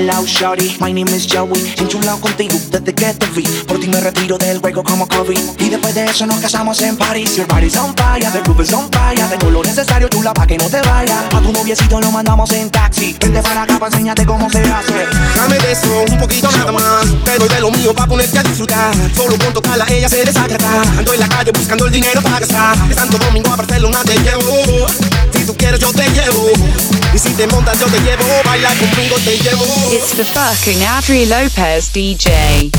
Hello, 0.00 0.24
shorty, 0.24 0.78
my 0.80 0.90
name 0.92 1.08
is 1.08 1.26
Joey. 1.26 1.74
Enchulado 1.76 2.18
contigo 2.20 2.58
desde 2.70 2.94
que 2.94 3.12
te 3.12 3.26
vi. 3.36 3.42
Por 3.68 3.78
ti 3.78 3.86
me 3.86 4.00
retiro 4.00 4.38
del 4.38 4.58
juego 4.58 4.82
como 4.82 5.06
Kobe. 5.06 5.34
Y 5.58 5.68
después 5.68 5.94
de 5.94 6.06
eso 6.06 6.24
nos 6.24 6.38
casamos 6.38 6.80
en 6.80 6.96
París. 6.96 7.36
Your 7.36 7.46
body's 7.46 7.76
on 7.76 7.94
fire, 7.94 8.24
the 8.32 8.40
roof 8.46 8.60
is 8.60 8.72
on 8.72 8.90
fire. 8.90 9.22
Tengo 9.28 9.50
lo 9.50 9.62
necesario, 9.62 10.08
chula, 10.08 10.32
pa' 10.32 10.46
que 10.46 10.56
no 10.56 10.70
te 10.70 10.80
vayas. 10.80 11.26
A 11.34 11.40
tu 11.42 11.52
noviecito 11.52 12.00
lo 12.00 12.10
mandamos 12.10 12.50
en 12.52 12.70
taxi. 12.70 13.14
Vente 13.20 13.42
para 13.42 13.64
acá 13.64 13.78
para 13.78 13.92
enseñarte 13.92 14.24
cómo 14.24 14.48
se 14.48 14.62
hace. 14.62 15.06
Dame 15.36 15.58
de 15.58 15.72
eso, 15.72 16.04
un 16.10 16.18
poquito 16.18 16.50
nada 16.50 16.72
más. 16.72 17.04
Te 17.22 17.36
doy 17.36 17.48
de 17.50 17.60
lo 17.60 17.70
mío 17.70 17.94
pa' 17.94 18.06
ponerte 18.06 18.38
a 18.38 18.42
disfrutar. 18.42 18.94
Solo 19.14 19.36
con 19.36 19.52
tocarla 19.52 19.84
ella 19.90 20.08
se 20.08 20.24
desagrada. 20.24 20.80
Ando 20.96 21.12
en 21.12 21.20
la 21.20 21.28
calle 21.28 21.52
buscando 21.52 21.84
el 21.84 21.92
dinero 21.92 22.22
para 22.22 22.40
gastar. 22.40 22.88
De 22.88 22.94
Santo 22.94 23.18
Domingo 23.18 23.52
a 23.52 23.56
Barcelona 23.56 24.02
te 24.02 24.18
llevo. 24.18 24.86
Si 25.34 25.44
tú 25.44 25.54
quieres 25.58 25.78
yo 25.78 25.92
te 25.92 26.08
llevo. 26.08 26.99
Y 27.12 27.18
si 27.18 27.30
te 27.34 27.46
montas 27.48 27.78
yo 27.80 27.86
te 27.86 27.98
llevo. 28.00 28.24
Baila 28.44 28.70
conmigo 28.76 29.16
te 29.24 29.36
llevo. 29.38 29.64
It's 29.92 30.14
the 30.16 30.24
fucking 30.24 30.80
Adri 30.82 31.26
Lopez 31.26 31.90
DJ. 31.92 32.70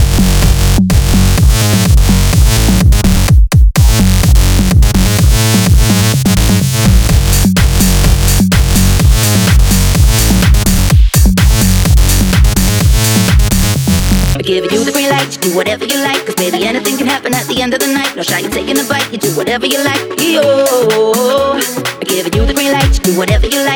I 14.34 14.44
give 14.44 14.72
you 14.72 14.84
the 14.84 14.92
green 14.92 15.10
light, 15.10 15.32
you 15.36 15.52
do 15.52 15.56
whatever 15.56 15.86
you 15.86 16.02
like. 16.02 16.26
Cause 16.26 16.34
baby, 16.36 16.66
anything 16.66 16.98
can 16.98 17.06
happen 17.06 17.36
at 17.36 17.46
the 17.46 17.62
end 17.62 17.76
of 17.76 17.80
the 17.80 17.88
night. 17.88 18.16
No 18.16 18.24
shy, 18.24 18.40
you 18.40 18.50
taking 18.50 18.80
a 18.80 18.84
bite, 18.86 19.12
you 19.12 19.20
do 19.20 19.30
whatever 19.38 19.68
you 19.68 19.84
like. 19.84 20.02
Yo, 20.18 20.42
I 20.42 22.04
give 22.06 22.34
you 22.34 22.46
the 22.46 22.54
green 22.54 22.72
light, 22.72 22.90
you 22.96 23.14
do 23.14 23.18
whatever 23.20 23.46
you 23.46 23.62
like. 23.64 23.71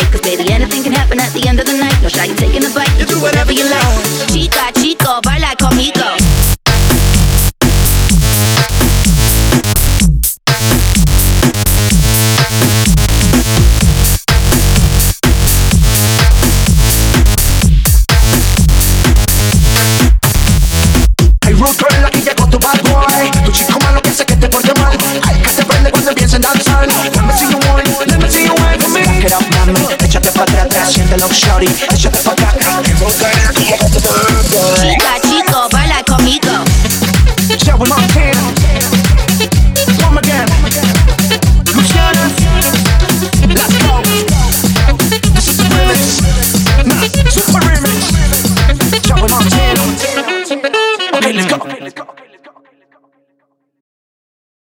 You 3.07 3.15
do 3.15 3.21
whatever 3.21 3.51
you 3.51 3.63
like. 3.69 4.27
Chica, 4.31 4.71
chico, 4.73 5.21
baila 5.21 5.55
conmigo. 5.57 6.01
Hay 21.41 21.53
root 21.53 21.77
girl, 21.77 22.05
aquí 22.05 22.21
llegó 22.21 22.47
tu 22.49 22.59
bad 22.59 22.81
boy. 22.83 23.31
Tu 23.45 23.51
chico 23.51 23.79
malo 23.79 24.01
que 24.01 24.09
hace 24.09 24.25
que 24.25 24.35
te 24.35 24.47
porte 24.47 24.73
mal. 24.79 24.97
Ay, 25.23 25.41
que 25.41 25.49
se 25.49 25.63
prende 25.63 25.91
cuando 25.91 26.09
empieza 26.09 26.37
a 26.37 26.39
danzar. 26.39 26.87
Let 26.87 27.21
me 27.21 27.33
see 27.33 27.51
you 27.51 27.57
wine, 27.57 28.07
let 28.07 28.19
me 28.19 28.31
see 28.31 28.45
you 28.45 28.53
wine 28.53 28.79
for 28.79 28.89
me. 28.89 29.03
Back 29.03 29.25
it 29.25 29.33
up, 29.33 29.43
mami. 29.51 29.94
the 31.15 31.21
love 31.21 31.31
shawty. 31.31 31.67
And 31.89 31.99
shut 31.99 32.11
the 32.11 32.17
fuck 32.17 32.41
up 32.41 32.55
Cachito, 34.99 35.69
baila 35.71 36.03
conmigo. 36.03 36.63
Joey 37.57 37.87
Montana 37.87 38.45
One 40.03 40.17
again. 40.17 40.47
Luciana. 41.75 42.25
Let's 43.47 43.75
go. 43.83 44.01
This 45.35 45.47
is 45.47 45.57
the 45.57 45.63
remix. 45.75 46.01
Nah, 46.85 47.03
super 47.29 47.61
remix. 47.63 47.99
Joey 49.07 49.29
Montana 49.29 50.04